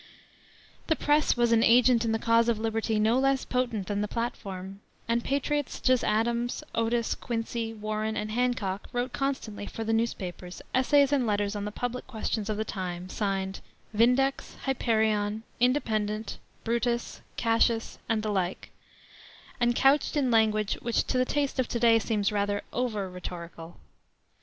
The 0.87 0.95
press 0.95 1.37
was 1.37 1.51
an 1.51 1.61
agent 1.61 2.03
in 2.03 2.11
the 2.11 2.17
cause 2.17 2.49
of 2.49 2.57
liberty 2.57 2.97
no 2.99 3.19
less 3.19 3.45
potent 3.45 3.85
than 3.85 4.01
the 4.01 4.07
platform, 4.07 4.79
and 5.07 5.23
patriots 5.23 5.73
such 5.75 5.91
as 5.91 6.03
Adams, 6.03 6.63
Otis, 6.73 7.13
Quincy, 7.13 7.71
Warren, 7.71 8.17
and 8.17 8.31
Hancock 8.31 8.89
wrote 8.91 9.13
constantly 9.13 9.67
for 9.67 9.83
the 9.83 9.93
newspapers 9.93 10.59
essays 10.73 11.11
and 11.11 11.27
letters 11.27 11.55
on 11.55 11.65
the 11.65 11.71
public 11.71 12.07
questions 12.07 12.49
of 12.49 12.57
the 12.57 12.65
time 12.65 13.09
signed 13.09 13.59
"Vindex," 13.93 14.55
"Hyperion," 14.63 15.43
"Independent," 15.59 16.39
"Brutus," 16.63 17.21
"Cassius," 17.37 17.99
and 18.09 18.23
the 18.23 18.31
like, 18.31 18.71
and 19.59 19.75
couched 19.75 20.17
in 20.17 20.31
language 20.31 20.73
which 20.81 21.03
to 21.03 21.19
the 21.19 21.25
taste 21.25 21.59
of 21.59 21.67
to 21.67 21.79
day 21.79 21.99
seems 21.99 22.31
rather 22.31 22.63
over 22.73 23.07
rhetorical. 23.07 23.77